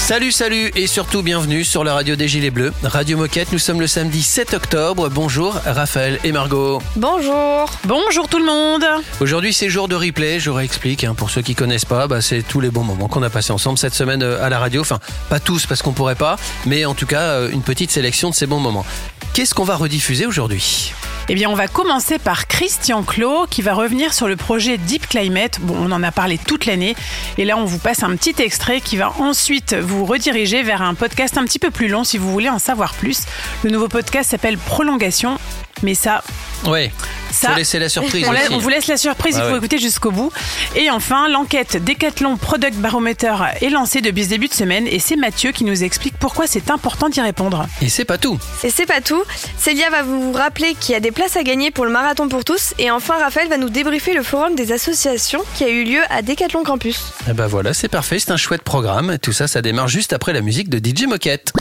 [0.00, 3.52] Salut, salut et surtout bienvenue sur la radio des Gilets Bleus, Radio Moquette.
[3.52, 5.08] Nous sommes le samedi 7 octobre.
[5.08, 6.82] Bonjour Raphaël et Margot.
[6.96, 7.70] Bonjour.
[7.84, 8.84] Bonjour tout le monde.
[9.20, 11.04] Aujourd'hui c'est jour de replay, je réexplique.
[11.04, 13.52] Hein, pour ceux qui connaissent pas, bah, c'est tous les bons moments qu'on a passés
[13.52, 14.80] ensemble cette semaine euh, à la radio.
[14.80, 16.36] Enfin, pas tous parce qu'on pourrait pas,
[16.66, 18.86] mais en tout cas euh, une petite sélection de ces bons moments.
[19.32, 20.92] Qu'est-ce qu'on va rediffuser aujourd'hui?
[21.32, 25.08] Eh bien, on va commencer par Christian Clot qui va revenir sur le projet Deep
[25.08, 25.60] Climate.
[25.60, 26.96] Bon, on en a parlé toute l'année.
[27.38, 30.94] Et là, on vous passe un petit extrait qui va ensuite vous rediriger vers un
[30.94, 33.22] podcast un petit peu plus long si vous voulez en savoir plus.
[33.62, 35.38] Le nouveau podcast s'appelle Prolongation.
[35.82, 36.22] Mais ça,
[36.66, 36.92] Ouais.
[37.32, 38.26] Ça, Faut laisser la surprise.
[38.28, 38.52] on, la- aussi.
[38.52, 39.58] on vous laisse la surprise, Ah il faut ouais.
[39.58, 40.30] écouter jusqu'au bout.
[40.76, 45.16] Et enfin, l'enquête Decathlon Product Barometer est lancée depuis ce début de semaine et c'est
[45.16, 47.66] Mathieu qui nous explique pourquoi c'est important d'y répondre.
[47.80, 48.38] Et c'est pas tout.
[48.62, 49.22] Et c'est pas tout.
[49.56, 52.46] Célia va vous rappeler qu'il y a des places à gagner pour le marathon pour
[52.46, 52.72] tous.
[52.78, 56.22] Et enfin, Raphaël va nous débriefer le forum des associations qui a eu lieu à
[56.22, 57.12] Decathlon Campus.
[57.28, 59.18] Et ben voilà, c'est parfait, c'est un chouette programme.
[59.18, 61.52] Tout ça, ça démarre juste après la musique de DJ Moquette.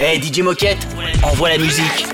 [0.00, 0.86] Eh DJ Moquette,
[1.24, 2.06] envoie la musique.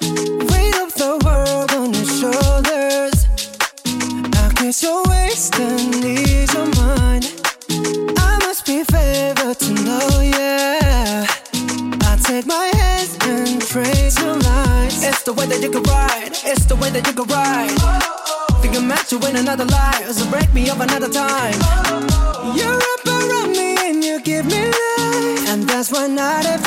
[0.00, 3.26] Weight of the world on your shoulders.
[3.86, 7.26] I guess you're wasting ease your mind.
[8.16, 11.26] I must be favored to know, yeah.
[12.02, 12.79] I take my
[13.70, 15.04] trace your lines.
[15.04, 16.34] It's the way that you can ride.
[16.44, 17.70] It's the way that you can ride.
[18.60, 21.54] Think I'm meant to win another life, so break me up another time.
[22.58, 26.59] You're up around me and you give me life, and that's why night after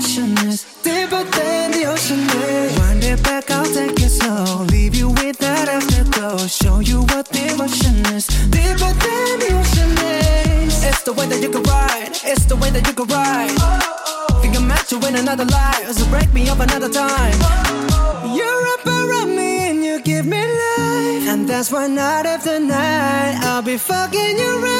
[0.00, 0.64] devotion is.
[0.82, 2.78] Deeper than the ocean is.
[2.78, 4.64] Wind it back, I'll take it slow.
[4.64, 6.38] Leave you with that afterglow.
[6.46, 8.26] Show you what devotion is.
[8.48, 9.92] Deeper than the ocean
[10.64, 10.84] is.
[10.84, 12.12] It's the way that you can ride.
[12.24, 13.56] It's the way that you can ride.
[14.40, 15.92] Think I'm meant to win another life.
[15.92, 17.38] So break me up another time.
[18.34, 21.28] You're up around me and you give me life.
[21.28, 24.79] And that's why night after night I'll be fucking you right.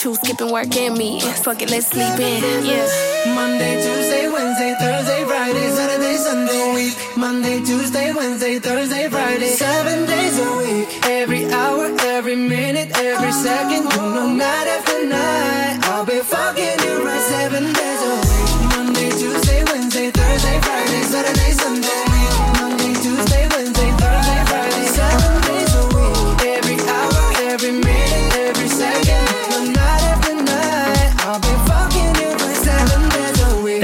[0.00, 1.20] you skipping work and me.
[1.20, 2.64] Fuck it, let's sleep in.
[2.64, 3.34] Yeah.
[3.34, 7.16] Monday, Tuesday, Wednesday, Thursday, Friday, Saturday, Sunday, week.
[7.16, 10.88] Monday, Tuesday, Wednesday, Thursday, Friday, seven days a week.
[11.04, 13.84] Every hour, every minute, every second.
[13.92, 16.81] You know, night after night, I'll be fucking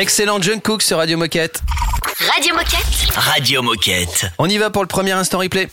[0.09, 1.61] Excellent John Cook sur Radio Moquette.
[2.35, 3.15] Radio Moquette.
[3.15, 4.25] Radio Moquette.
[4.39, 5.69] On y va pour le premier instant replay.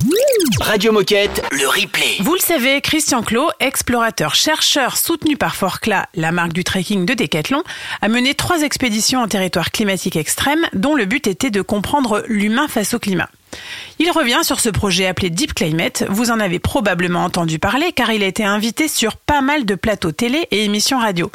[0.59, 2.17] Radio Moquette, le replay.
[2.19, 7.13] Vous le savez, Christian Clot, explorateur chercheur soutenu par Forclaz, la marque du trekking de
[7.13, 7.63] Decathlon,
[8.01, 12.67] a mené trois expéditions en territoire climatique extrême dont le but était de comprendre l'humain
[12.67, 13.29] face au climat.
[13.99, 16.03] Il revient sur ce projet appelé Deep Climate.
[16.09, 19.75] Vous en avez probablement entendu parler car il a été invité sur pas mal de
[19.75, 21.31] plateaux télé et émissions radio.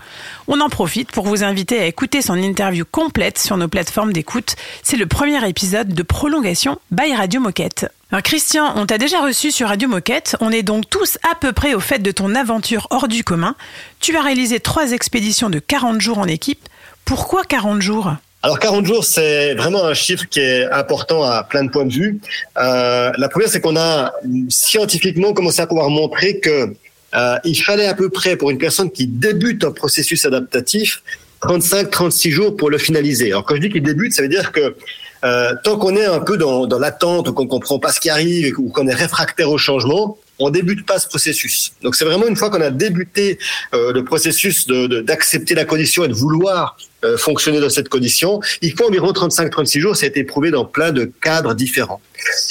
[0.46, 4.56] On en profite pour vous inviter à écouter son interview complète sur nos plateformes d'écoute.
[4.82, 7.86] C'est le premier épisode de Prolongation by Radio Moquette.
[8.24, 10.36] Christian, on t'a déjà reçu sur Radio Moquette.
[10.40, 13.54] On est donc tous à peu près au fait de ton aventure hors du commun.
[14.00, 16.68] Tu as réalisé trois expéditions de 40 jours en équipe.
[17.04, 18.12] Pourquoi 40 jours?
[18.42, 21.92] Alors 40 jours, c'est vraiment un chiffre qui est important à plein de points de
[21.92, 22.20] vue.
[22.58, 24.14] Euh, la première, c'est qu'on a
[24.48, 26.72] scientifiquement commencé à pouvoir montrer que
[27.14, 31.02] euh, il fallait à peu près pour une personne qui débute un processus adaptatif
[31.42, 33.26] 35-36 jours pour le finaliser.
[33.26, 34.74] Alors quand je dis qu'il débute, ça veut dire que
[35.22, 38.08] euh, tant qu'on est un peu dans, dans l'attente ou qu'on comprend pas ce qui
[38.08, 41.72] arrive ou qu'on est réfractaire au changement, on débute pas ce processus.
[41.82, 43.38] Donc c'est vraiment une fois qu'on a débuté
[43.74, 48.40] euh, le processus de, d'accepter la condition et de vouloir euh, fonctionner dans cette condition,
[48.62, 49.96] il faut environ 35-36 jours.
[49.96, 52.00] Ça a été prouvé dans plein de cadres différents.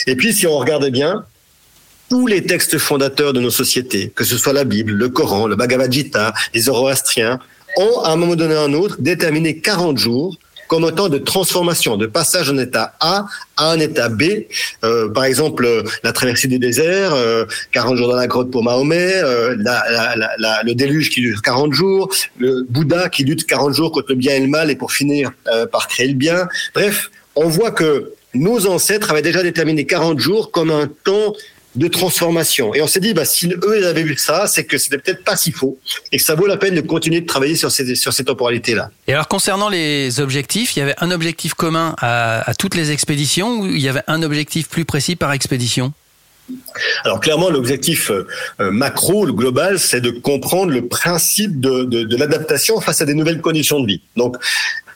[0.07, 1.25] Et puis si on regarde bien,
[2.09, 5.55] tous les textes fondateurs de nos sociétés, que ce soit la Bible, le Coran, le
[5.55, 7.39] Bhagavad Gita, les Zoroastriens,
[7.77, 10.35] ont à un moment donné ou à un autre déterminé 40 jours
[10.69, 13.25] comme un temps de transformation, de passage d'un état A
[13.57, 14.23] à un état B.
[14.83, 18.63] Euh, par exemple, euh, la traversée des déserts, euh, 40 jours dans la grotte pour
[18.63, 19.83] Mahomet, euh, la,
[20.15, 24.09] la, la, le déluge qui dure 40 jours, le Bouddha qui lutte 40 jours contre
[24.09, 26.47] le bien et le mal et pour finir euh, par créer le bien.
[26.75, 31.33] Bref, on voit que nos ancêtres avaient déjà déterminé 40 jours comme un temps
[31.75, 32.73] de transformation.
[32.73, 35.23] Et on s'est dit, bah, si eux ils avaient vu ça, c'est que c'était peut-être
[35.23, 35.77] pas si faux
[36.11, 38.89] et que ça vaut la peine de continuer de travailler sur ces, sur ces temporalités-là.
[39.07, 42.91] Et alors concernant les objectifs, il y avait un objectif commun à, à toutes les
[42.91, 45.93] expéditions ou il y avait un objectif plus précis par expédition?
[47.03, 48.25] Alors clairement, l'objectif euh,
[48.71, 53.13] macro, le global, c'est de comprendre le principe de, de, de l'adaptation face à des
[53.13, 54.01] nouvelles conditions de vie.
[54.15, 54.35] Donc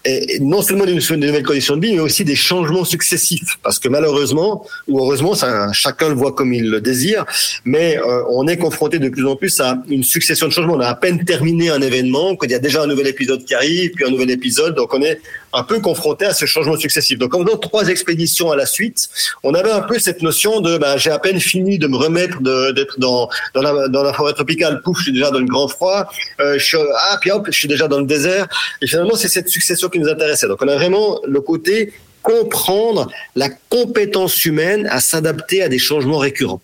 [0.06, 3.58] et non seulement des, nouvelles conditions de vie, mais aussi des changements successifs.
[3.64, 7.26] Parce que malheureusement, ou heureusement, ça, chacun le voit comme il le désire,
[7.64, 10.74] mais euh, on est confronté de plus en plus à une succession de changements.
[10.74, 13.54] On a à peine terminé un événement, qu'il y a déjà un nouvel épisode qui
[13.54, 15.22] arrive, puis un nouvel épisode, donc on est
[15.54, 17.20] un peu confronté à ce changement successif.
[17.20, 19.08] Donc en faisant trois expéditions à la suite,
[19.44, 22.42] on avait un peu cette notion de ben, j'ai à peine fini de me remettre
[22.74, 26.66] d'être dans, la forêt tropicale, pouf, je suis déjà dans le grand froid, euh, je
[26.66, 26.78] suis,
[27.12, 28.48] ah, puis hop, je suis déjà dans le désert.
[28.82, 30.48] Et finalement, c'est cette succession qui nous intéressait.
[30.48, 36.18] Donc on a vraiment le côté comprendre la compétence humaine à s'adapter à des changements
[36.18, 36.62] récurrents.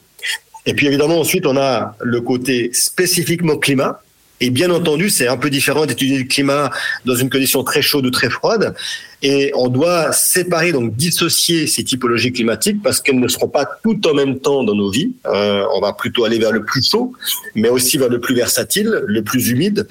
[0.66, 4.02] Et puis évidemment, ensuite, on a le côté spécifiquement climat.
[4.42, 6.70] Et bien entendu, c'est un peu différent d'étudier le climat
[7.06, 8.74] dans une condition très chaude ou très froide.
[9.22, 14.06] Et on doit séparer, donc dissocier ces typologies climatiques parce qu'elles ne seront pas toutes
[14.06, 15.12] en même temps dans nos vies.
[15.26, 17.12] Euh, on va plutôt aller vers le plus chaud,
[17.56, 19.88] mais aussi vers le plus versatile, le plus humide.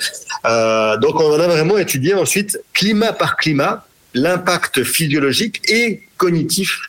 [0.46, 6.80] Euh, donc on va vraiment étudier ensuite, climat par climat, l'impact physiologique et cognitif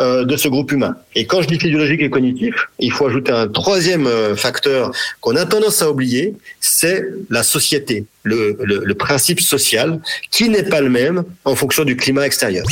[0.00, 0.96] euh, de ce groupe humain.
[1.14, 5.36] Et quand je dis physiologique et cognitif, il faut ajouter un troisième euh, facteur qu'on
[5.36, 10.00] a tendance à oublier, c'est la société, le, principe social,
[10.32, 12.66] qui n'est pas le même en fonction du climat extérieur.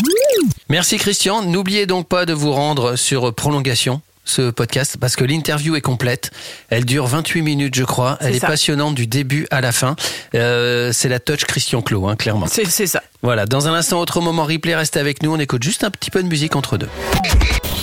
[0.69, 1.45] Merci Christian.
[1.45, 6.31] N'oubliez donc pas de vous rendre sur Prolongation ce podcast parce que l'interview est complète.
[6.71, 8.19] Elle dure 28 minutes, je crois.
[8.21, 9.97] Elle est, passionnante du début à la fin.
[10.35, 12.47] Euh, c'est la touch Christian Clot, hein, clairement.
[12.47, 13.03] C'est c'est ça.
[13.23, 13.47] Voilà.
[13.47, 15.33] Dans un instant, autre moment replay, restez avec nous.
[15.33, 16.89] On écoute juste un petit peu de musique entre deux.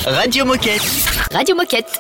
[0.06, 0.82] Radio Moquette.
[1.32, 2.00] Radio Moquette.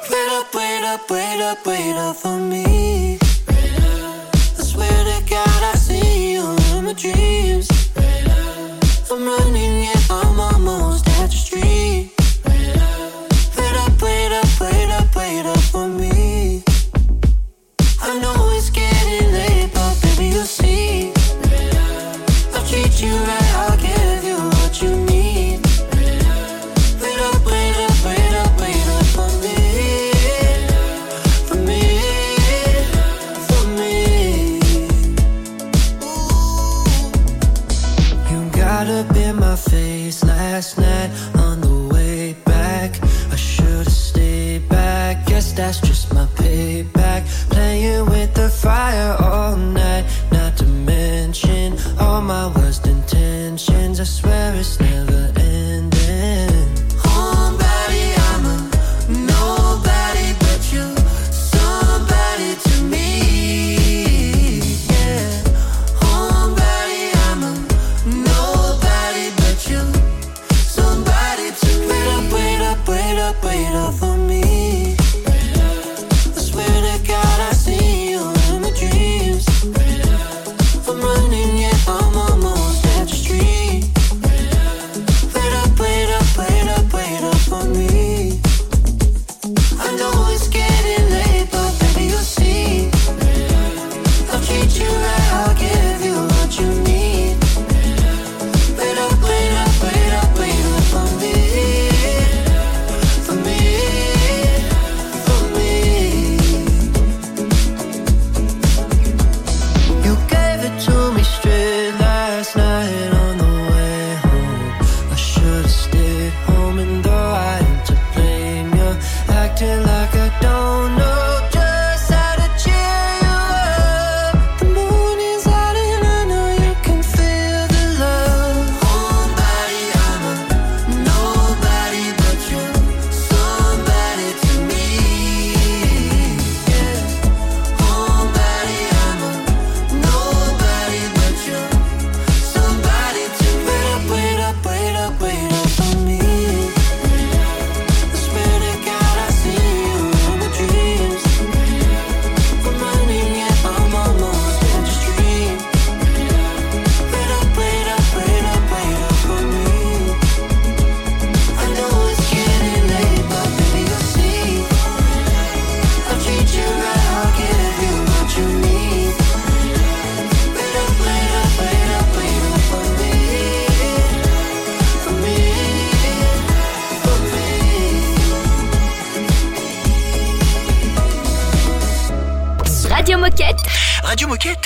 [45.60, 47.22] That's just my payback.
[47.50, 49.18] Playing with the fire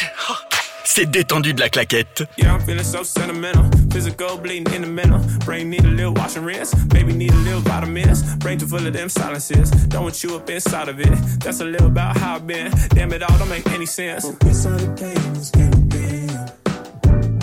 [0.04, 0.36] Radio oh,
[0.84, 2.24] C'est détendu de la claquette.
[2.38, 3.64] Yeah, I'm feeling so sentimental.
[3.90, 5.20] Physical bleeding in the middle.
[5.46, 6.74] Brain need a little wash and rinse.
[6.90, 8.36] Baby need a little vitamins.
[8.36, 9.72] Brain too full of them silences.
[9.88, 11.14] Don't want you up inside of it.
[11.40, 12.72] That's a little about how I've been.
[12.90, 14.26] Damn it all don't make any sense.
[14.44, 16.52] We started playing this game again.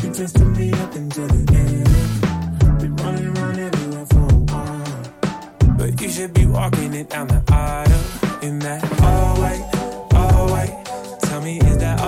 [0.03, 2.79] You tested me up until the end.
[2.81, 5.77] Been running around everywhere for a while.
[5.79, 10.77] But you should be walking it down the aisle in that all white, all white.
[11.23, 12.00] Tell me, is that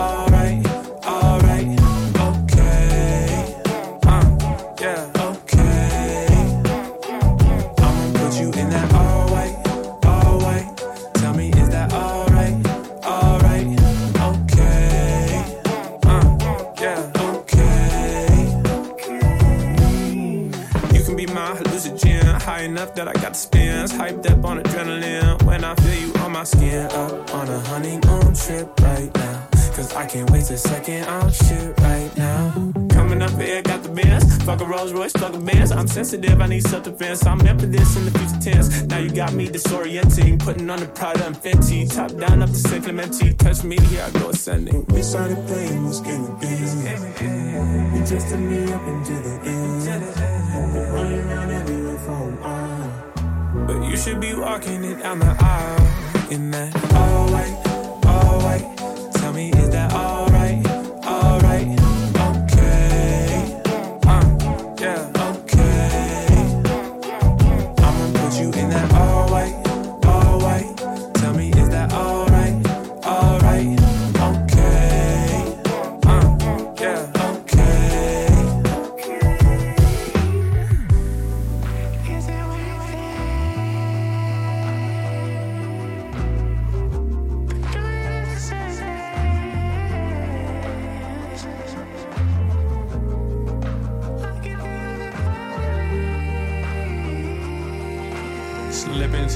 [23.83, 25.43] got hyped up on adrenaline.
[25.43, 29.49] When I feel you on my skin, up on a honeymoon trip right now.
[29.75, 32.73] Cause I can't wait a second, I'm shit right now.
[32.91, 34.45] Coming up here, got the bands.
[34.45, 35.73] Fuck a Rolls Royce, fuck a Benz.
[35.73, 37.27] I'm sensitive, I need self defense.
[37.27, 38.83] I'm for this in the future tense.
[38.83, 41.93] Now you got me disorienting, putting on the Prada and Fenty.
[41.93, 43.33] Top down up to San Clemente.
[43.33, 44.85] Touch me, here I go ascending.
[44.87, 47.97] We started playing this game again.
[47.97, 50.93] You tested me up until the end.
[50.93, 51.72] Running around
[53.73, 57.57] But you should be walking it down the aisle in that all white,
[58.05, 59.13] all white.
[59.15, 59.72] Tell me, is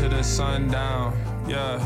[0.07, 1.81] Slip into the sundown, yeah.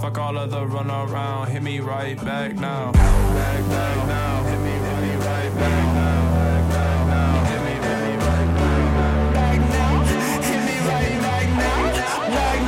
[0.00, 2.90] Fuck all of the run around, hit me right back now.
[2.90, 6.34] Back, back now, hit me, hit me right back now.
[6.34, 9.32] Back, back now, hit me, hit me right back now.
[9.32, 10.04] Back now,
[10.42, 12.34] hit me right back now.
[12.34, 12.60] Back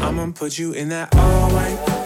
[0.00, 0.08] now.
[0.08, 2.03] I'ma put you in that all white,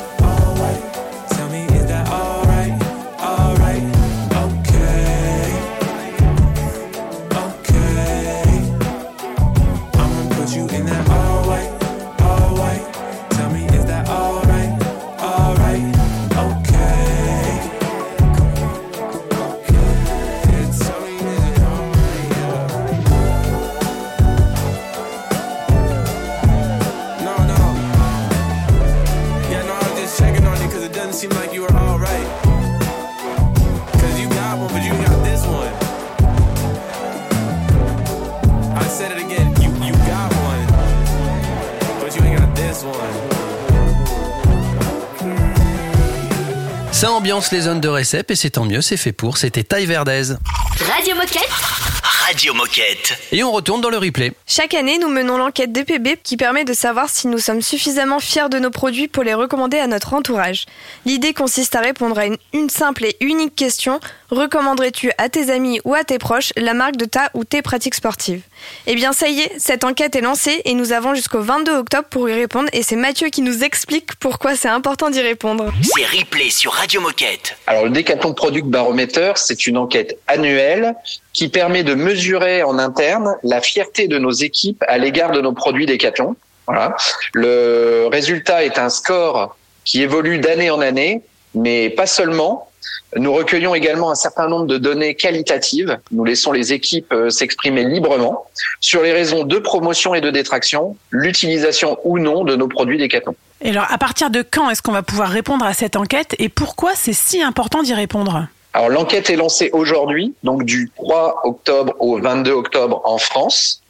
[47.52, 49.38] Les zones de récep et c'est tant mieux, c'est fait pour.
[49.38, 50.35] C'était Taille Verdez.
[50.80, 51.88] Radio Moquette.
[52.29, 53.19] Radio Moquette.
[53.33, 54.33] Et on retourne dans le replay.
[54.47, 58.51] Chaque année, nous menons l'enquête DPB qui permet de savoir si nous sommes suffisamment fiers
[58.51, 60.67] de nos produits pour les recommander à notre entourage.
[61.07, 63.99] L'idée consiste à répondre à une, une simple et unique question.
[64.31, 67.95] Recommanderais-tu à tes amis ou à tes proches la marque de ta ou tes pratiques
[67.95, 68.43] sportives?
[68.87, 72.09] Eh bien ça y est, cette enquête est lancée et nous avons jusqu'au 22 octobre
[72.11, 75.73] pour y répondre et c'est Mathieu qui nous explique pourquoi c'est important d'y répondre.
[75.81, 77.57] C'est replay sur Radio Moquette.
[77.67, 80.95] Alors le Decathlon Product Barometer, c'est une enquête annuelle
[81.38, 85.52] qui permet de mesurer en interne la fierté de nos équipes à l'égard de nos
[85.52, 86.35] produits Decathlon.
[86.66, 86.97] Voilà.
[87.33, 91.23] Le résultat est un score qui évolue d'année en année,
[91.54, 92.68] mais pas seulement.
[93.14, 95.97] Nous recueillons également un certain nombre de données qualitatives.
[96.11, 98.47] Nous laissons les équipes euh, s'exprimer librement
[98.80, 103.37] sur les raisons de promotion et de détraction, l'utilisation ou non de nos produits Decathlon.
[103.61, 106.49] Et alors, à partir de quand est-ce qu'on va pouvoir répondre à cette enquête et
[106.49, 108.49] pourquoi c'est si important d'y répondre?
[108.75, 113.83] Alors l'enquête est lancée aujourd'hui, donc du 3 octobre au 22 octobre en France.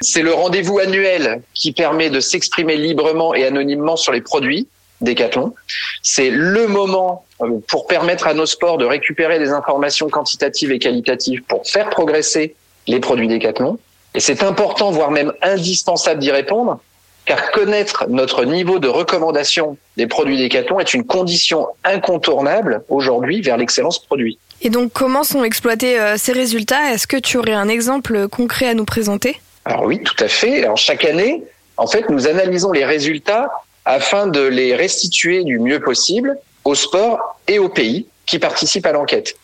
[0.00, 4.66] C'est le rendez-vous annuel qui permet de s'exprimer librement et anonymement sur les produits
[5.00, 5.54] Decathlon.
[6.02, 10.78] C'est le moment euh, pour permettre à nos sports de récupérer des informations quantitatives et
[10.78, 12.54] qualitatives pour faire progresser
[12.86, 13.78] les produits Decathlon.
[14.14, 16.80] Et c'est important, voire même indispensable d'y répondre,
[17.30, 23.56] car connaître notre niveau de recommandation des produits Decathlon est une condition incontournable aujourd'hui vers
[23.56, 24.36] l'excellence produit.
[24.62, 26.92] Et donc comment sont exploités euh, ces résultats?
[26.92, 29.40] Est-ce que tu aurais un exemple concret à nous présenter?
[29.64, 30.64] Alors oui, tout à fait.
[30.64, 31.44] Alors chaque année,
[31.76, 33.48] en fait, nous analysons les résultats
[33.84, 38.92] afin de les restituer du mieux possible au sport et aux pays qui participent à
[38.92, 39.36] l'enquête.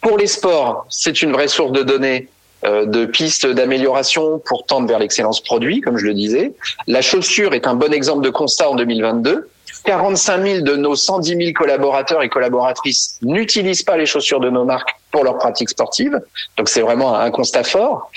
[0.00, 2.28] Pour les sports, c'est une vraie source de données
[2.64, 6.52] de pistes d'amélioration pour tendre vers l'excellence produit, comme je le disais.
[6.86, 9.48] La chaussure est un bon exemple de constat en 2022.
[9.84, 14.64] 45 000 de nos 110 000 collaborateurs et collaboratrices n'utilisent pas les chaussures de nos
[14.64, 16.20] marques pour leur pratique sportive.
[16.56, 18.10] Donc c'est vraiment un constat fort.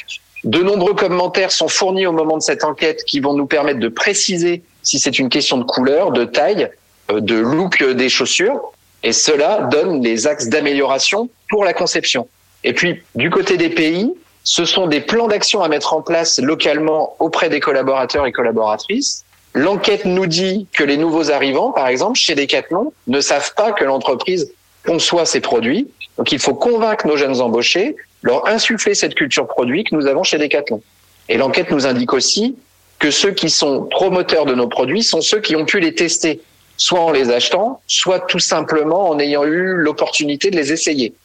[0.43, 3.87] De nombreux commentaires sont fournis au moment de cette enquête qui vont nous permettre de
[3.87, 6.69] préciser si c'est une question de couleur, de taille,
[7.11, 8.61] euh, de look des chaussures.
[9.01, 12.27] Et cela donne les axes d'amélioration pour la conception.
[12.63, 14.13] Et puis, du côté des pays,
[14.45, 19.25] ce sont des plans d'action à mettre en place localement auprès des collaborateurs et collaboratrices.
[19.55, 23.83] L'enquête nous dit que les nouveaux arrivants, par exemple, chez Decathlon, ne savent pas que
[23.83, 24.51] l'entreprise
[24.85, 25.89] conçoit ces produits.
[26.17, 30.21] Donc, il faut convaincre nos jeunes embauchés, leur insuffler cette culture produit que nous avons
[30.21, 30.83] chez Decathlon.
[31.27, 32.55] Et l'enquête nous indique aussi
[32.99, 36.39] que ceux qui sont promoteurs de nos produits sont ceux qui ont pu les tester,
[36.77, 41.15] soit en les achetant, soit tout simplement en ayant eu l'opportunité de les essayer.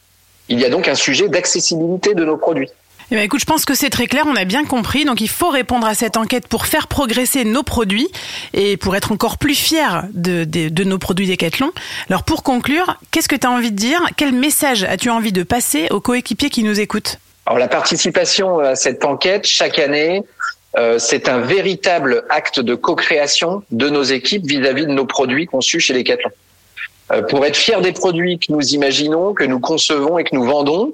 [0.49, 2.69] Il y a donc un sujet d'accessibilité de nos produits.
[3.13, 5.03] Eh ben, je pense que c'est très clair, on a bien compris.
[5.03, 8.09] Donc il faut répondre à cette enquête pour faire progresser nos produits
[8.53, 11.71] et pour être encore plus fiers de nos produits Decathlon.
[12.09, 14.01] Alors pour conclure, qu'est-ce que tu as envie de dire?
[14.15, 17.19] Quel message as-tu envie de passer aux coéquipiers qui nous écoutent?
[17.45, 20.23] Alors la participation à cette enquête chaque année,
[20.77, 25.81] euh, c'est un véritable acte de co-création de nos équipes vis-à-vis de nos produits conçus
[25.81, 26.31] chez Decathlon.
[27.11, 30.43] Euh, pour être fiers des produits que nous imaginons, que nous concevons et que nous
[30.43, 30.93] vendons,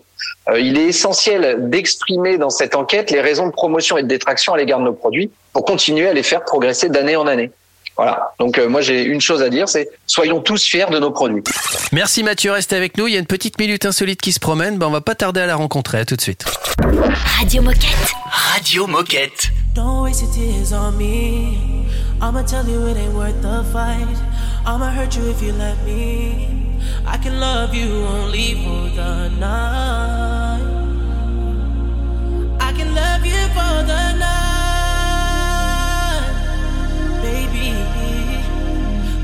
[0.49, 4.53] euh, il est essentiel d'exprimer dans cette enquête les raisons de promotion et de détraction
[4.53, 7.51] à l'égard de nos produits pour continuer à les faire progresser d'année en année.
[7.95, 8.31] Voilà.
[8.37, 11.43] Donc moi j'ai une chose à dire, c'est soyons tous fiers de nos produits.
[11.91, 13.07] Merci Mathieu, restez avec nous.
[13.07, 14.77] Il y a une petite minute insolite qui se promène.
[14.77, 15.97] Ben, on va pas tarder à la rencontrer.
[15.97, 16.45] À tout de suite.
[17.39, 18.11] Radio Moquette.
[18.31, 19.49] Radio Moquette.
[19.73, 21.87] Don't waste your tears on me.
[22.21, 24.36] I'ma tell you it ain't worth the fight.
[24.69, 26.75] I'ma hurt you if you let me.
[27.05, 30.61] I can love you only for the night.
[32.59, 34.33] I can love you for the night.
[37.21, 37.71] Baby,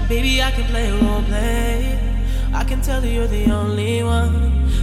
[0.08, 2.00] baby, I can play role play.
[2.54, 4.36] I can tell you you're the only one.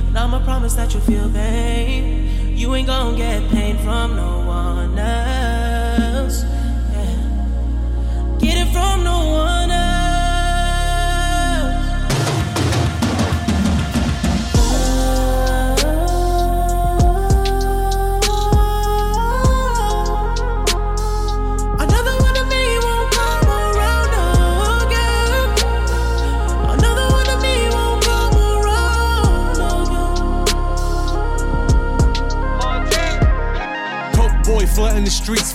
[0.08, 2.54] And I'ma promise that you'll feel pain.
[2.54, 6.44] You ain't gonna get pain from no one else.
[6.92, 8.36] Yeah.
[8.38, 9.89] Get it from no one else.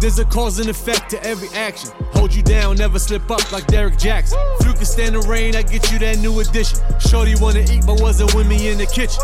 [0.00, 1.90] There's a cause and effect to every action.
[2.12, 4.38] Hold you down, never slip up like Derek Jackson.
[4.64, 6.78] You can stand the rain, I get you that new addition.
[7.00, 9.22] Shorty wanna eat, but wasn't with me in the kitchen.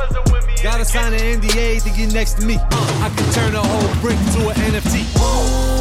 [0.63, 2.57] Gotta sign an NDA to get next to me.
[2.59, 5.74] I can turn a whole brick to an NFT.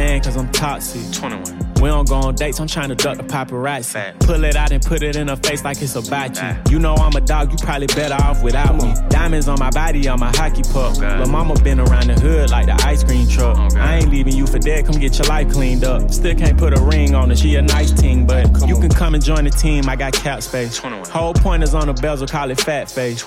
[0.00, 1.12] cause I'm toxic.
[1.12, 1.59] 21.
[1.80, 4.18] We don't go on dates, I'm trying to duck the paparazzi.
[4.20, 6.72] Pull it out and put it in her face like it's about you.
[6.72, 8.94] You know I'm a dog, you probably better off without me.
[9.08, 10.98] Diamonds on my body, on my hockey puck.
[10.98, 13.56] Lil' mama been around the hood like the ice cream truck.
[13.76, 16.10] I ain't leaving you for dead, come get your life cleaned up.
[16.10, 19.14] Still can't put a ring on her, she a nice team, but you can come
[19.14, 20.76] and join the team, I got cap space.
[20.76, 23.24] Whole point is on the bezel, call it fat face.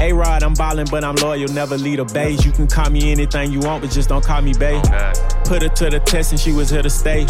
[0.00, 2.44] A-Rod, I'm ballin', but I'm loyal, never lead a beige.
[2.44, 4.82] You can call me anything you want, but just don't call me babe.
[5.44, 7.24] Put her to the test and she was here to stay.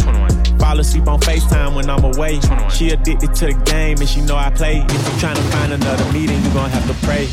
[0.58, 2.40] Fall asleep on FaceTime when I'm away.
[2.70, 4.84] She addicted to the game and she know I play.
[4.88, 7.28] If you trying to find another meeting, you gon' have to pray.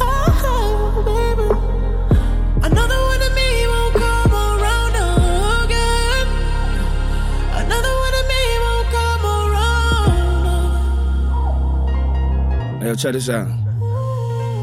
[0.00, 1.02] Oh, oh,
[2.62, 4.94] another one of me won't come around
[5.64, 6.26] again.
[7.64, 10.28] Another one of me won't come around.
[12.82, 13.48] Hey, yo, check this out.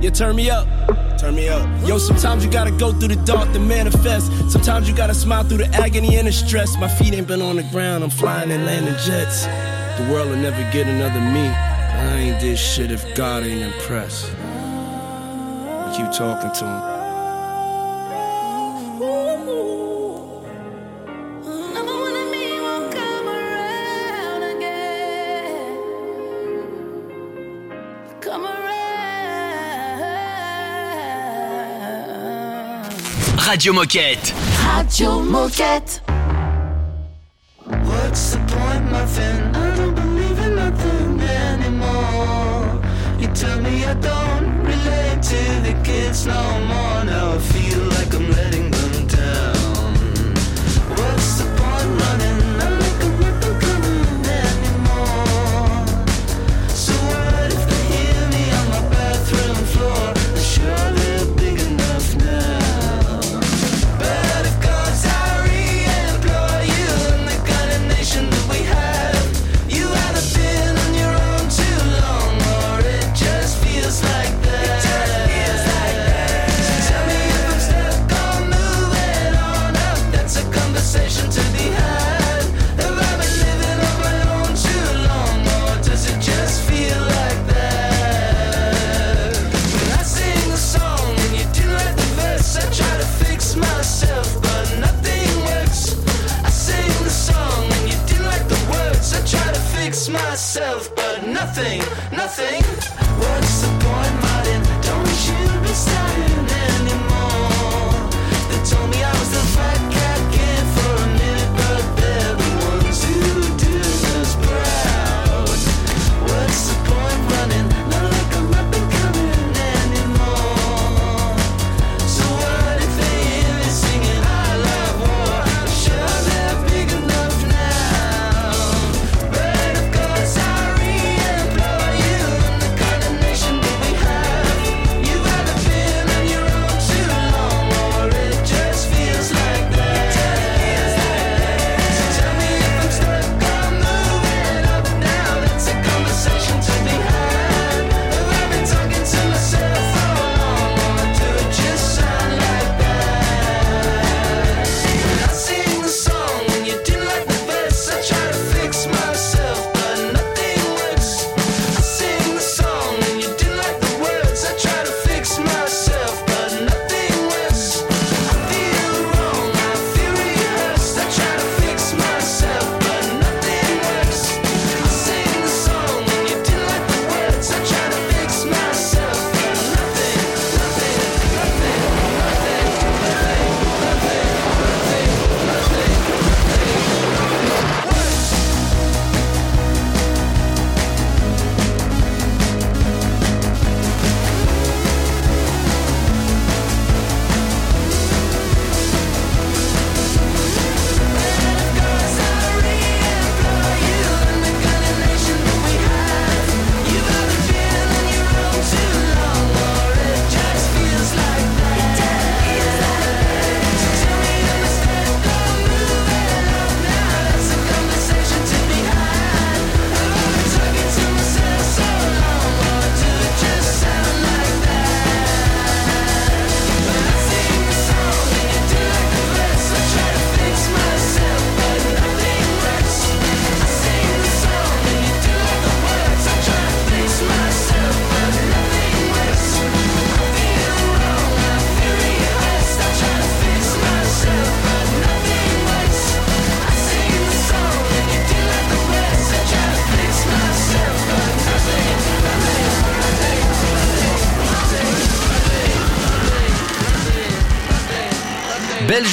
[0.00, 0.66] Yeah, turn me up.
[1.18, 1.66] Turn me up.
[1.86, 4.30] Yo, sometimes you gotta go through the dark to manifest.
[4.50, 6.76] Sometimes you gotta smile through the agony and the stress.
[6.78, 9.46] My feet ain't been on the ground, I'm flying and landing jets.
[9.98, 11.48] The world will never get another me.
[11.48, 14.30] I ain't did shit if God ain't impressed.
[14.36, 16.97] I keep talking to him.
[33.48, 34.34] Radio Moquette.
[34.62, 36.02] Radio Moquette.
[37.64, 39.56] What's the point, muffin?
[39.56, 42.78] I don't believe in nothing anymore.
[43.18, 47.04] You tell me I don't relate to the kids no more.
[47.06, 48.67] Now I feel like I'm letting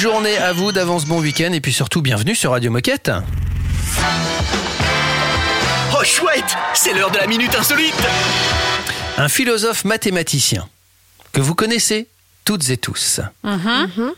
[0.06, 3.10] journée à vous d'avance, bon week-end et puis surtout bienvenue sur Radio Moquette.
[5.92, 7.92] Oh chouette, c'est l'heure de la minute insolite.
[9.16, 10.68] Un philosophe mathématicien
[11.32, 12.06] que vous connaissez
[12.44, 13.20] toutes et tous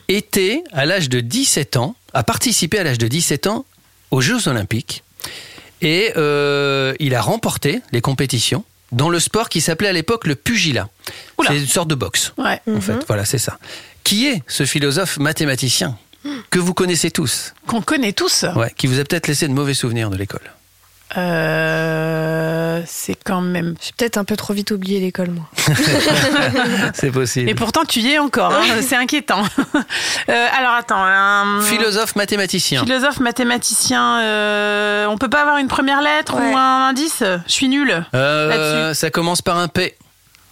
[0.08, 3.64] était à l'âge de 17 ans, a participé à l'âge de 17 ans
[4.10, 5.04] aux Jeux Olympiques
[5.80, 10.34] et euh, il a remporté les compétitions dans le sport qui s'appelait à l'époque le
[10.34, 10.90] pugilat.
[11.46, 12.34] C'est une sorte de boxe.
[12.36, 12.60] Ouais.
[12.70, 13.58] En fait, voilà, c'est ça.
[14.08, 15.98] Qui est ce philosophe mathématicien
[16.50, 18.46] que vous connaissez tous Qu'on connaît tous.
[18.56, 20.40] Ouais, qui vous a peut-être laissé de mauvais souvenirs de l'école.
[21.18, 23.74] Euh, c'est quand même.
[23.82, 25.44] J'ai peut-être un peu trop vite oublié l'école, moi.
[26.94, 27.50] c'est possible.
[27.50, 28.52] Et pourtant, tu y es encore.
[28.52, 29.42] hein, c'est inquiétant.
[30.30, 31.02] Euh, alors attends.
[31.02, 32.84] un- Philosophe mathématicien.
[32.84, 34.20] Philosophe, mathématicien.
[34.20, 36.52] euh, on peut pas avoir une première lettre Ouais.
[36.52, 37.22] ou un indice?
[37.46, 38.04] Je suis nulle.
[38.14, 38.48] Euh,
[38.88, 39.00] Là-dessus.
[39.00, 39.94] ça commence par un P.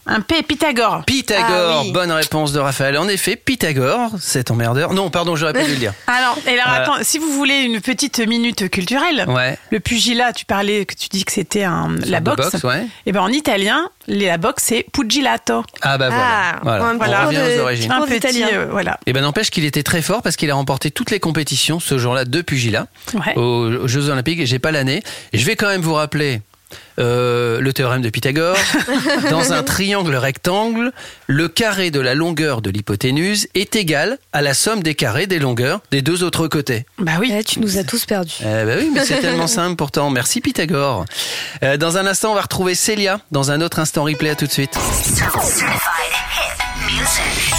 [0.08, 1.02] Un P, Pythagore.
[1.04, 1.92] Pythagore, Ah oui.
[1.92, 2.96] bonne réponse de Raphaël.
[2.96, 4.92] En effet, Pythagore, cet emmerdeur.
[4.94, 5.92] Non, pardon, j'aurais pas dû le dire.
[6.06, 6.82] Alors, et alors Euh.
[6.82, 9.58] attends, si vous voulez une petite minute culturelle, Ouais.
[9.70, 12.52] le pugilat, tu parlais, que tu dis que c'était un, la boxe.
[12.52, 12.86] boxe, ouais.
[13.06, 15.64] Et ben en italien, la boxe c'est pugilato.
[15.82, 16.24] Ah bah voilà.
[16.24, 16.84] Ah, voilà.
[17.24, 17.90] On revient aux origines.
[17.92, 18.98] Un petit, euh, voilà.
[19.06, 21.98] Et ben n'empêche qu'il était très fort parce qu'il a remporté toutes les compétitions ce
[21.98, 23.36] jour-là de pugilat Ouais.
[23.36, 24.38] aux, Jeux Olympiques.
[24.40, 25.02] Et j'ai pas l'année.
[25.32, 26.42] Et je vais quand même vous rappeler.
[26.98, 28.56] Euh, le théorème de Pythagore.
[29.30, 30.92] Dans un triangle rectangle,
[31.26, 35.38] le carré de la longueur de l'hypoténuse est égal à la somme des carrés des
[35.38, 36.86] longueurs des deux autres côtés.
[36.98, 37.32] Bah oui.
[37.32, 38.36] Eh, tu nous as tous perdus.
[38.40, 40.10] Eh ben oui, mais c'est tellement simple pourtant.
[40.10, 41.04] Merci Pythagore.
[41.62, 43.20] Euh, dans un instant, on va retrouver Célia.
[43.30, 44.76] Dans un autre instant replay, à tout de suite.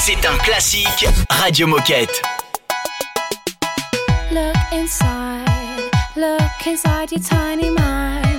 [0.06, 2.22] C'est un classique Radio Moquette.
[4.32, 5.46] Look inside,
[6.16, 8.27] look inside your tiny mind,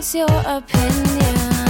[0.00, 1.69] what's your opinion?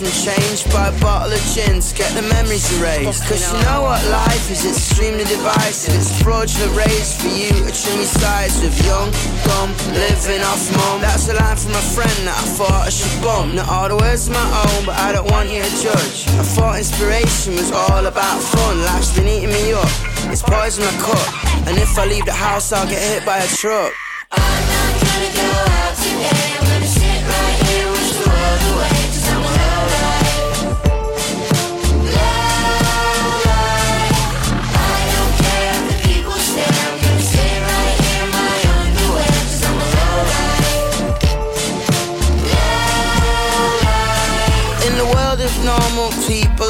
[0.00, 3.20] Some change, buy a bottle of gin to get the memories erased.
[3.28, 5.94] Cause you know what life is, it's extremely divisive.
[5.94, 9.12] It's fraudulent race for you trim your sides with young,
[9.44, 11.00] dumb, living off mum.
[11.00, 13.54] That's a line from a friend that I thought I should bump.
[13.54, 16.28] Not all the words of my own, but I don't want you to judge.
[16.40, 18.80] I thought inspiration was all about fun.
[18.80, 19.92] Life's been eating me up.
[20.32, 21.28] It's poison my cup.
[21.68, 23.92] And if I leave the house, I'll get hit by a truck.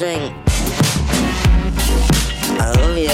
[0.00, 0.32] Much to drink.
[2.58, 3.10] I love you.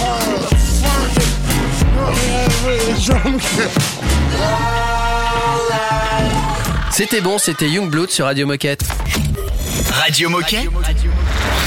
[0.00, 0.48] Oh,
[0.82, 1.28] fuck it.
[1.96, 3.42] I'm really drunk.
[6.90, 8.84] C'était bon, c'était Youngblood sur Radio Moquette.
[9.92, 10.68] Radio Moquette.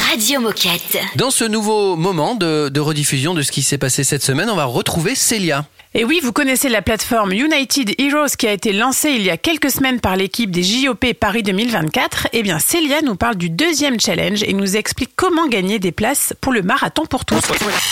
[0.09, 0.97] Radio Moquette.
[1.15, 4.55] Dans ce nouveau moment de, de rediffusion de ce qui s'est passé cette semaine, on
[4.57, 5.65] va retrouver Célia.
[5.93, 9.35] Et oui, vous connaissez la plateforme United Heroes qui a été lancée il y a
[9.35, 12.29] quelques semaines par l'équipe des JOP Paris 2024.
[12.31, 16.33] Eh bien, Célia nous parle du deuxième challenge et nous explique comment gagner des places
[16.39, 17.41] pour le marathon pour tous.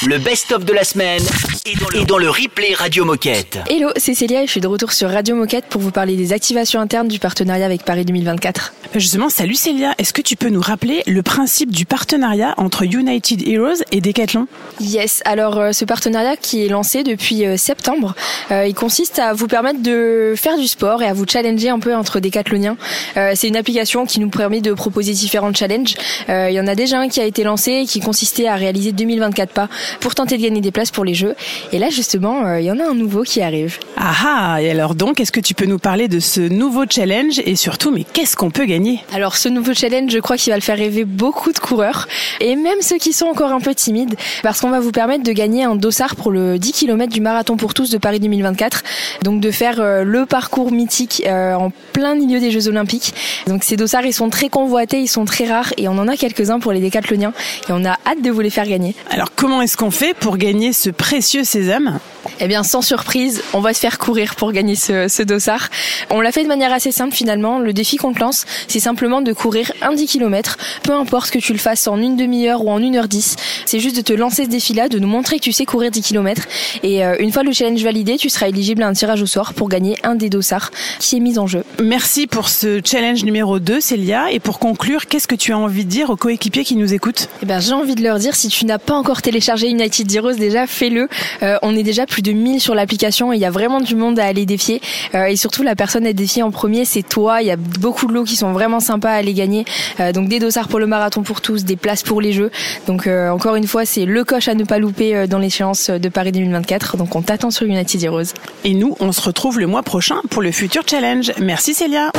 [0.07, 1.21] Le best-of de la semaine
[1.93, 3.59] est dans le replay Radio Moquette.
[3.69, 6.31] Hello, c'est Célia et je suis de retour sur Radio Moquette pour vous parler des
[6.31, 8.75] activations internes du partenariat avec Paris 2024.
[8.95, 13.45] Justement, salut Célia, est-ce que tu peux nous rappeler le principe du partenariat entre United
[13.45, 14.47] Heroes et Decathlon?
[14.79, 17.57] Yes, alors euh, ce partenariat qui est lancé depuis euh,
[17.89, 18.15] septembre,
[18.51, 21.79] euh, il consiste à vous permettre de faire du sport et à vous challenger un
[21.79, 22.77] peu entre décathloniens.
[23.17, 25.95] Euh, c'est une application qui nous permet de proposer différents challenges.
[26.29, 28.91] Euh, il y en a déjà un qui a été lancé qui consistait à réaliser
[28.91, 29.69] 2024 pas
[29.99, 31.35] pour tenter de gagner des places pour les Jeux.
[31.71, 33.79] Et là justement, il y en a un nouveau qui arrive.
[33.97, 37.41] Ah ah, et alors donc, est-ce que tu peux nous parler de ce nouveau challenge
[37.45, 39.03] et surtout, mais qu'est-ce qu'on peut gagner?
[39.13, 42.07] Alors ce nouveau challenge, je crois qu'il va le faire rêver beaucoup de coureurs
[42.39, 45.31] et même ceux qui sont encore un peu timides parce qu'on va vous permettre de
[45.31, 48.83] gagner un dossard pour le 10 km du marathon pour de Paris 2024.
[49.23, 53.13] Donc de faire euh, le parcours mythique euh, en plein milieu des Jeux Olympiques.
[53.47, 56.17] Donc ces dossards, ils sont très convoités, ils sont très rares et on en a
[56.17, 57.33] quelques-uns pour les décathloniens
[57.69, 58.95] et on a hâte de vous les faire gagner.
[59.09, 61.99] Alors comment est-ce qu'on fait pour gagner ce précieux sésame?
[62.39, 65.69] Eh bien, sans surprise, on va se faire courir pour gagner ce, ce dossard.
[66.09, 67.59] On l'a fait de manière assez simple finalement.
[67.59, 71.39] Le défi qu'on te lance, c'est simplement de courir un 10 km, peu importe que
[71.39, 73.35] tu le fasses en une demi-heure ou en 1h10.
[73.65, 76.01] C'est juste de te lancer ce défi-là, de nous montrer que tu sais courir 10
[76.01, 76.43] km.
[76.83, 79.53] Et euh, une fois le challenge validé, tu seras éligible à un tirage au sort
[79.53, 81.63] pour gagner un des dossards qui est mis en jeu.
[81.81, 84.31] Merci pour ce challenge numéro 2, Célia.
[84.31, 87.29] Et pour conclure, qu'est-ce que tu as envie de dire aux coéquipiers qui nous écoutent?
[87.41, 90.33] Eh ben, j'ai envie de leur dire, si tu n'as pas encore téléchargé United Heroes,
[90.33, 91.07] déjà fais-le.
[91.43, 93.95] Euh, on est déjà plus de 1000 sur l'application et il y a vraiment du
[93.95, 94.81] monde à aller défier.
[95.15, 97.41] Euh, et surtout, la personne à défier en premier, c'est toi.
[97.41, 99.65] Il y a beaucoup de lots qui sont vraiment sympas à aller gagner.
[99.99, 102.51] Euh, donc des dossards pour le marathon pour tous, des places pour les jeux.
[102.87, 105.89] Donc euh, encore une fois, c'est le coche à ne pas louper euh, dans l'échéance
[105.89, 106.97] de Paris 2024.
[106.97, 108.33] Donc on t'attend sur United Heroes.
[108.63, 111.31] Et nous, on se retrouve le mois prochain pour le futur challenge.
[111.39, 112.11] Merci Célia.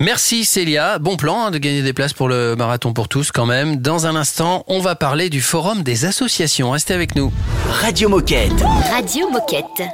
[0.00, 0.98] Merci Célia.
[0.98, 3.76] Bon plan hein, de gagner des places pour le marathon pour tous quand même.
[3.76, 6.70] Dans un instant, on va parler du forum des associations.
[6.70, 7.32] Restez avec nous.
[7.68, 8.52] Radio Moquette.
[8.90, 9.90] Radio Moquette.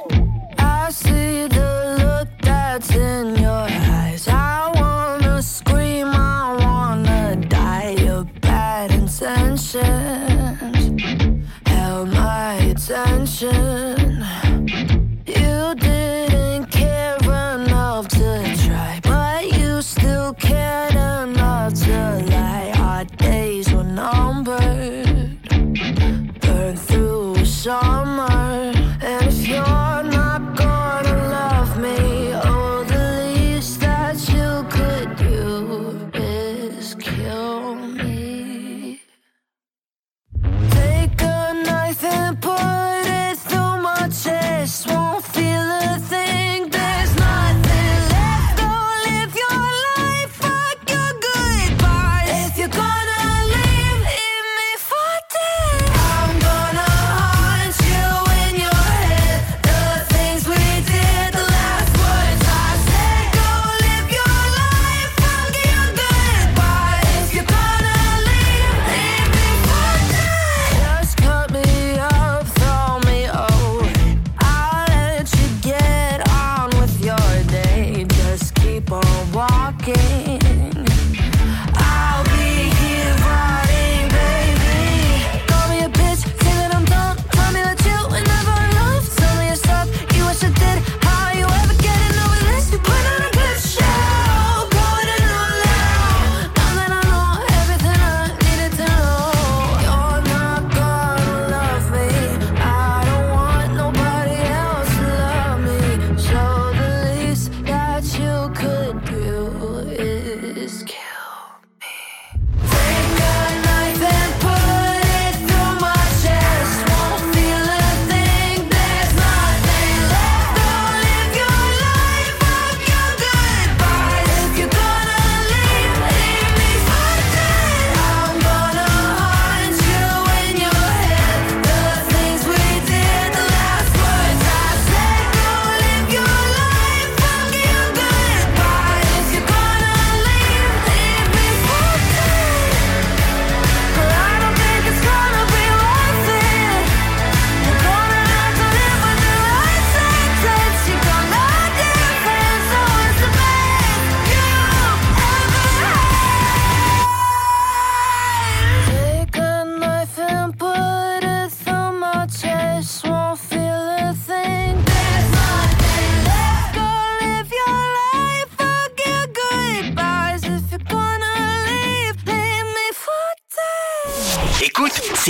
[0.59, 3.65] I see the look that's in your
[3.97, 4.27] eyes.
[4.27, 7.95] I wanna scream, I wanna die.
[8.05, 9.73] Your bad intentions
[11.65, 14.23] held my attention.
[15.25, 21.97] You didn't care enough to try, but you still cared enough to
[22.29, 22.71] lie.
[22.77, 25.39] Our days were numbered,
[26.41, 28.00] burned through summer.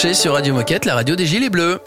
[0.00, 1.78] Sur Radio Moquette, la radio des Gilets Bleus.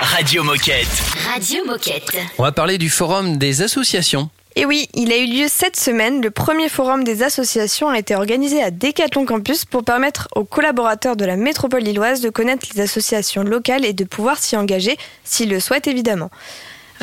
[0.00, 0.88] Radio Moquette.
[1.30, 2.16] Radio Moquette.
[2.38, 4.30] On va parler du forum des associations.
[4.56, 6.22] Et oui, il a eu lieu cette semaine.
[6.22, 11.14] Le premier forum des associations a été organisé à Decathlon Campus pour permettre aux collaborateurs
[11.14, 15.50] de la métropole lilloise de connaître les associations locales et de pouvoir s'y engager s'ils
[15.50, 16.30] le souhaitent évidemment.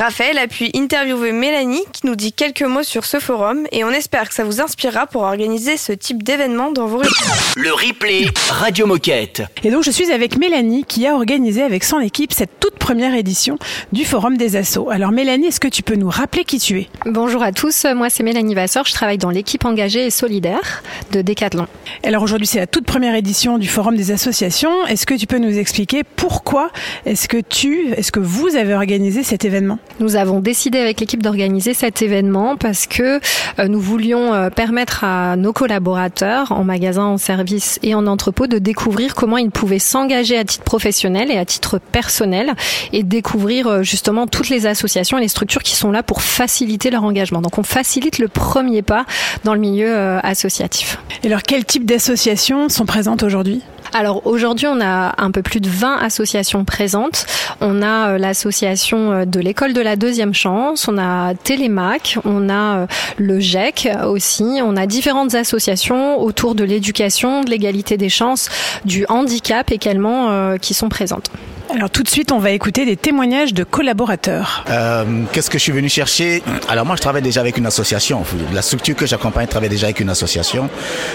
[0.00, 3.90] Raphaël a pu interviewer Mélanie qui nous dit quelques mots sur ce forum et on
[3.90, 7.14] espère que ça vous inspirera pour organiser ce type d'événement dans vos régions.
[7.54, 9.42] Le replay Radio Moquette.
[9.62, 13.14] Et donc je suis avec Mélanie qui a organisé avec son équipe cette toute première
[13.14, 13.58] édition
[13.92, 14.88] du Forum des Assos.
[14.88, 16.88] Alors Mélanie, est-ce que tu peux nous rappeler qui tu es?
[17.04, 20.82] Bonjour à tous, moi c'est Mélanie Vasseur, je travaille dans l'équipe engagée et solidaire
[21.12, 21.66] de Decathlon.
[22.04, 24.86] Alors aujourd'hui c'est la toute première édition du Forum des associations.
[24.86, 26.70] Est-ce que tu peux nous expliquer pourquoi
[27.04, 29.78] est-ce que tu, est-ce que vous avez organisé cet événement?
[29.98, 33.20] Nous avons décidé avec l'équipe d'organiser cet événement parce que
[33.58, 38.46] euh, nous voulions euh, permettre à nos collaborateurs en magasin, en service et en entrepôt
[38.46, 42.52] de découvrir comment ils pouvaient s'engager à titre professionnel et à titre personnel
[42.92, 46.90] et découvrir euh, justement toutes les associations et les structures qui sont là pour faciliter
[46.90, 47.40] leur engagement.
[47.40, 49.04] Donc on facilite le premier pas
[49.44, 50.98] dans le milieu associatif.
[51.22, 53.62] Et alors quel type d'associations sont présentes aujourd'hui?
[53.92, 57.26] Alors aujourd'hui, on a un peu plus de 20 associations présentes.
[57.60, 62.48] On a euh, l'association euh, de l'école de la deuxième chance, on a Télémac, on
[62.48, 62.86] a euh,
[63.18, 68.48] le GEC aussi, on a différentes associations autour de l'éducation, de l'égalité des chances,
[68.84, 71.30] du handicap également euh, qui sont présentes.
[71.74, 74.64] Alors tout de suite, on va écouter des témoignages de collaborateurs.
[74.68, 76.42] Euh, Qu'est-ce que je suis venu chercher?
[76.68, 78.24] Alors moi, je travaille déjà avec une association.
[78.52, 80.68] La structure que j'accompagne travaille déjà avec une association.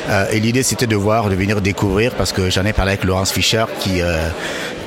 [0.10, 3.03] Euh, et l'idée, c'était de voir, de venir découvrir, parce que j'en ai parlé avec
[3.03, 4.30] Laurence Fischer, qui euh,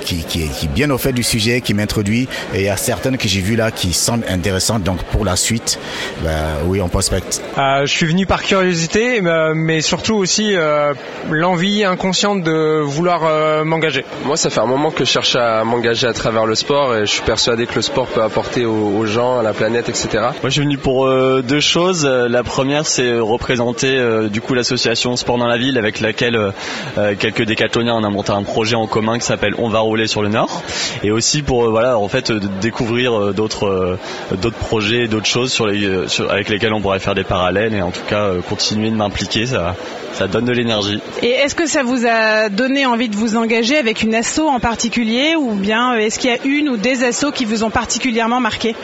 [0.08, 2.28] qui, qui, est, qui est bien au fait du sujet, qui m'introduit.
[2.54, 4.82] Et il y a certaines que j'ai vues là qui semblent intéressantes.
[4.82, 5.78] Donc pour la suite,
[6.24, 6.30] bah,
[6.66, 7.42] oui, on prospecte.
[7.58, 10.94] Euh, je suis venu par curiosité, mais- mais surtout aussi euh,
[11.30, 14.04] l'envie inconsciente de vouloir euh, m'engager.
[14.24, 17.00] Moi, ça fait un moment que je cherche à m'engager à travers le sport et
[17.00, 20.08] je suis persuadé que le sport peut apporter aux, aux gens, à la planète, etc.
[20.20, 22.04] Moi, je suis venu pour euh, deux choses.
[22.06, 26.36] Euh, La première, c'est représenter euh, du coup l'association Sport dans la ville, avec laquelle
[26.36, 26.50] euh,
[26.98, 29.97] euh, quelques décathloniens on a monté un projet en commun qui s'appelle On va rouler
[30.06, 30.62] sur le Nord,
[31.02, 33.98] et aussi pour euh, voilà en fait euh, découvrir euh, d'autres
[34.40, 37.82] d'autres projets, d'autres choses sur les sur- avec lesquelles on pourrait faire des parallèles et
[37.82, 39.46] en tout cas continuer de m'impliquer.
[39.46, 39.74] Ça
[40.12, 41.00] ça donne de l'énergie.
[41.22, 44.58] Et est-ce que ça vous a donné envie de vous engager avec une asso en
[44.58, 48.40] particulier ou bien est-ce qu'il y a une ou des assos qui vous ont particulièrement
[48.40, 48.74] marqué?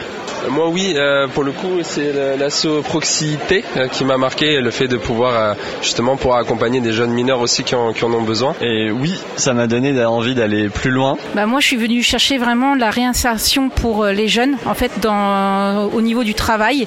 [0.51, 4.87] Moi, oui, euh, pour le coup, c'est l'asso Proximité euh, qui m'a marqué, le fait
[4.89, 8.23] de pouvoir euh, justement pouvoir accompagner des jeunes mineurs aussi qui en, qui en ont
[8.23, 8.55] besoin.
[8.61, 10.94] Et oui, ça m'a donné envie d'aller plus loin.
[11.35, 14.93] Bah moi, je suis venue chercher vraiment la réinsertion pour euh, les jeunes, en fait,
[15.01, 16.87] dans, au niveau du travail.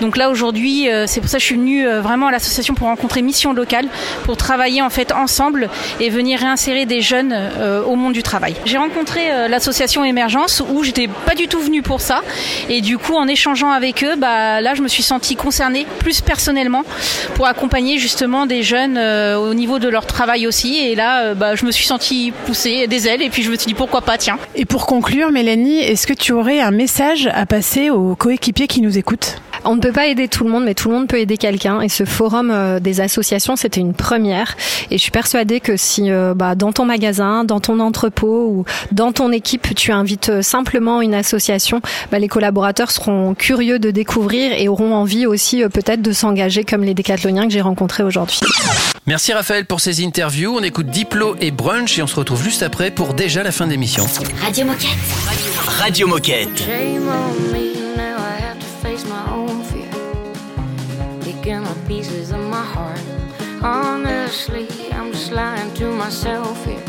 [0.00, 2.74] Donc là, aujourd'hui, euh, c'est pour ça que je suis venue euh, vraiment à l'association
[2.74, 3.88] pour rencontrer Mission Locale,
[4.24, 5.68] pour travailler en fait ensemble
[6.00, 8.54] et venir réinsérer des jeunes euh, au monde du travail.
[8.64, 12.22] J'ai rencontré euh, l'association Émergence où j'étais pas du tout venue pour ça.
[12.68, 16.20] Et du coup, en échangeant avec eux, bah, là, je me suis sentie concernée plus
[16.20, 16.84] personnellement
[17.34, 20.78] pour accompagner justement des jeunes euh, au niveau de leur travail aussi.
[20.78, 23.56] Et là, euh, bah, je me suis sentie pousser des ailes et puis je me
[23.56, 24.38] suis dit pourquoi pas, tiens.
[24.56, 28.80] Et pour conclure, Mélanie, est-ce que tu aurais un message à passer aux coéquipiers qui
[28.80, 29.40] nous écoutent?
[29.66, 31.80] On ne peut pas aider tout le monde, mais tout le monde peut aider quelqu'un.
[31.80, 34.56] Et ce forum euh, des associations, c'était une première.
[34.90, 38.64] Et je suis persuadée que si euh, bah, dans ton magasin, dans ton entrepôt ou
[38.92, 43.90] dans ton équipe, tu invites euh, simplement une association, bah, les collaborateurs seront curieux de
[43.90, 48.02] découvrir et auront envie aussi euh, peut-être de s'engager comme les décathloniens que j'ai rencontrés
[48.02, 48.40] aujourd'hui.
[49.06, 50.56] Merci Raphaël pour ces interviews.
[50.56, 53.66] On écoute Diplo et Brunch et on se retrouve juste après pour déjà la fin
[53.66, 54.04] d'émission.
[54.42, 54.88] Radio Moquette.
[55.66, 57.65] Radio Moquette.
[64.36, 66.84] Honestly, I'm just lying to myself here.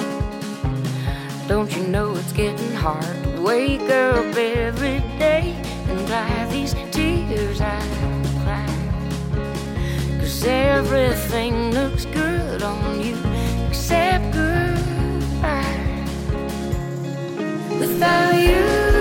[1.48, 5.56] Don't you know it's getting hard to wake up every day
[5.88, 7.80] and dry these tears I
[8.43, 8.68] cry?
[10.20, 13.16] Cause everything looks good on you
[13.70, 16.04] except goodbye.
[17.80, 18.97] Without you,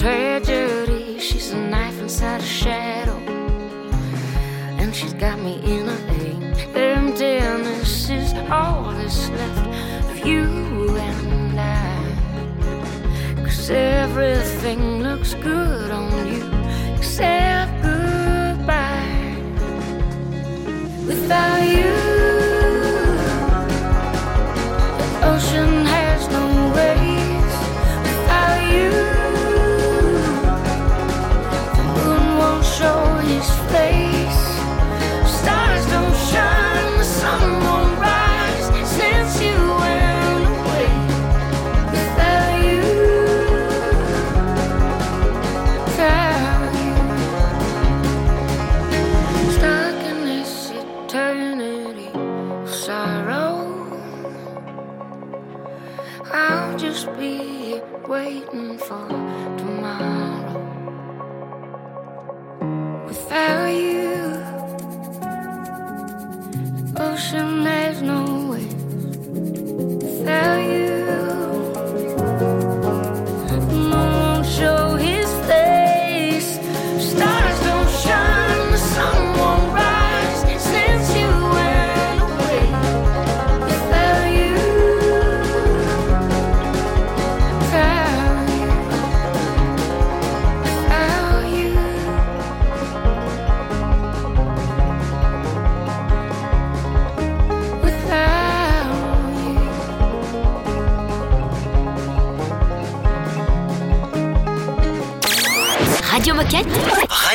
[0.00, 3.18] Tragedy, she's a knife inside a shadow,
[4.78, 7.14] and she's got me in a aim.
[7.14, 9.66] stillness is all that's left
[10.10, 13.44] of you and I.
[13.44, 16.50] Cause everything looks good on you
[16.96, 19.36] except goodbye.
[21.06, 21.92] Without you,
[24.96, 25.89] the ocean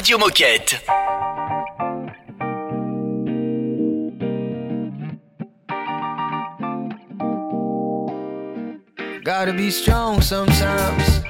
[0.08, 0.84] Radio Moquette.
[9.24, 11.24] Gotta be strong sometimes.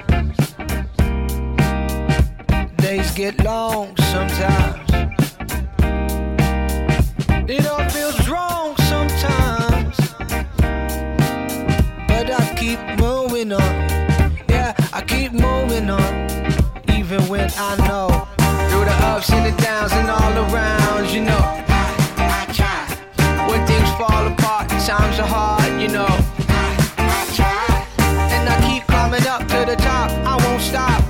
[2.76, 4.90] Days get long sometimes.
[7.48, 9.96] It all feels wrong sometimes.
[12.08, 13.74] But I keep moving on.
[14.50, 16.26] Yeah, I keep moving on.
[16.90, 18.15] Even when I know.
[19.16, 21.40] Ups and the downs and all around, you know.
[21.68, 23.48] I, I try.
[23.48, 26.06] When things fall apart, times are hard, you know.
[26.98, 27.86] I try
[28.30, 30.10] And I keep climbing up to the top.
[30.10, 31.02] I won't stop.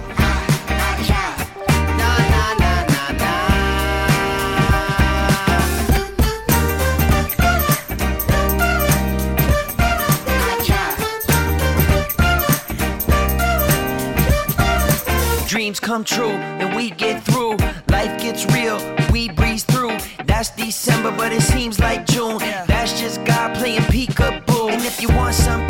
[15.48, 17.25] Dreams come true and we get
[18.36, 18.78] gets real,
[19.12, 19.96] we breeze through.
[20.24, 22.38] That's December, but it seems like June.
[22.66, 24.72] That's just God playing peekaboo.
[24.72, 25.65] And if you want something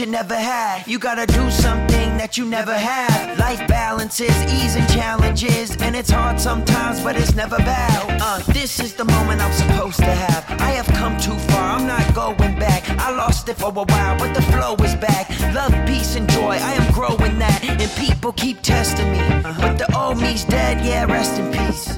[0.00, 3.38] you never had, you gotta do something that you never have.
[3.38, 8.20] Life balances, ease and challenges, and it's hard sometimes, but it's never bad.
[8.20, 10.60] Uh, this is the moment I'm supposed to have.
[10.60, 12.88] I have come too far, I'm not going back.
[12.98, 15.30] I lost it for a while, but the flow is back.
[15.54, 17.64] Love, peace, and joy, I am growing that.
[17.64, 19.20] And people keep testing me.
[19.42, 21.96] But the old me's dead, yeah, rest in peace.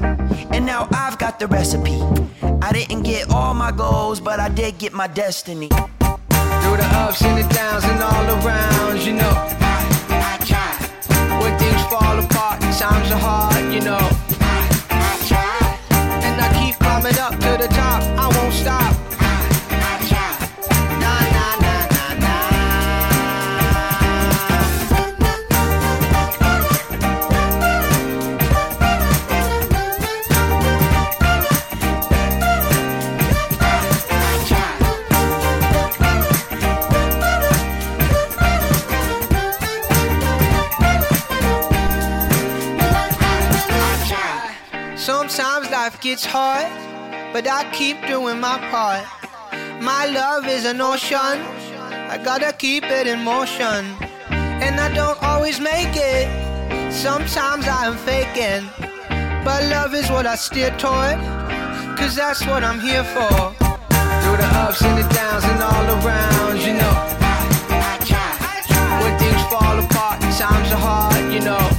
[0.53, 2.01] And now I've got the recipe.
[2.63, 5.71] I didn't get all my goals, but I did get my destiny.
[6.63, 9.35] Through the ups and the downs and all around, you know.
[9.61, 9.79] I,
[10.11, 10.73] I try.
[11.41, 14.05] When things fall apart, times are hard, you know.
[14.41, 15.79] I, I try.
[16.27, 17.35] And I keep climbing up
[46.19, 46.67] Gets hard,
[47.33, 49.07] but I keep doing my part.
[49.81, 51.39] My love is an ocean,
[52.11, 53.95] I gotta keep it in motion.
[54.29, 56.27] And I don't always make it,
[56.93, 58.67] sometimes I am faking.
[59.45, 61.19] But love is what I steer toward,
[61.97, 63.55] cause that's what I'm here for.
[64.23, 66.95] Through the ups and the downs and all around, you know.
[67.23, 69.03] I, I try.
[69.05, 71.78] When things fall apart, times are hard, you know.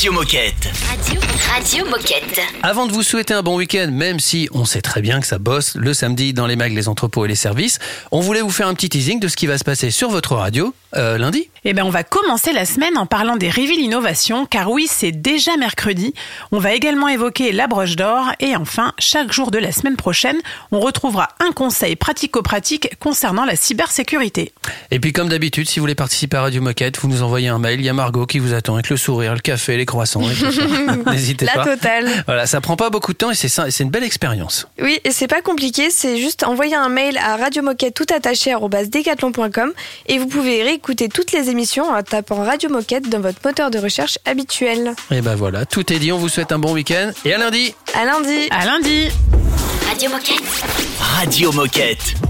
[0.00, 0.72] Radio Moquette.
[0.88, 1.20] Radio.
[1.52, 2.40] Radio Moquette.
[2.62, 5.38] Avant de vous souhaiter un bon week-end, même si on sait très bien que ça
[5.38, 7.78] bosse le samedi dans les mags, les entrepôts et les services,
[8.10, 10.36] on voulait vous faire un petit teasing de ce qui va se passer sur votre
[10.36, 11.48] radio euh, lundi.
[11.64, 15.12] Eh bien, on va commencer la semaine en parlant des Reveal Innovation, car oui, c'est
[15.12, 16.14] déjà mercredi.
[16.52, 20.36] On va également évoquer la broche d'or et enfin, chaque jour de la semaine prochaine,
[20.72, 24.52] on retrouvera un conseil pratico-pratique concernant la cybersécurité.
[24.90, 27.58] Et puis comme d'habitude, si vous voulez participer à Radio Moquette, vous nous envoyez un
[27.58, 27.80] mail.
[27.80, 30.22] Il y a Margot qui vous attend avec le sourire, le café, les croissants.
[31.06, 31.64] N'hésitez La pas.
[31.64, 32.08] totale.
[32.26, 34.66] Voilà, ça prend pas beaucoup de temps et c'est ça- c'est une belle expérience.
[34.80, 38.54] Oui, et c'est pas compliqué, c'est juste envoyer un mail à radiomoquette tout attaché
[40.06, 43.78] et vous pouvez réécouter toutes les émissions en tapant Radio Moquette dans votre moteur de
[43.78, 44.94] recherche habituel.
[45.10, 46.10] Et ben voilà, tout est dit.
[46.10, 47.74] On vous souhaite un bon week-end et à lundi.
[47.92, 48.48] À lundi.
[48.50, 49.08] À lundi.
[49.86, 50.42] Radio Moquette.
[50.98, 52.29] Radio Moquette.